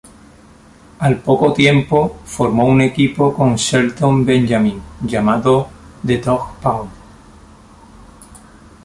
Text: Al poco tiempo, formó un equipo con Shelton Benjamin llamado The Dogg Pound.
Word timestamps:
Al 0.97 1.17
poco 1.19 1.53
tiempo, 1.53 2.21
formó 2.25 2.65
un 2.65 2.81
equipo 2.81 3.35
con 3.35 3.53
Shelton 3.53 4.25
Benjamin 4.25 4.81
llamado 5.05 5.67
The 6.03 6.17
Dogg 6.17 6.55
Pound. 6.59 6.89